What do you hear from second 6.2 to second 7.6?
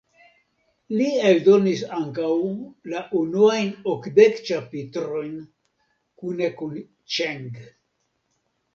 kune kun Ĉeng.